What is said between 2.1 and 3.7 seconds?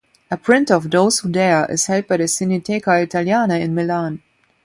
the Cineteca Italiana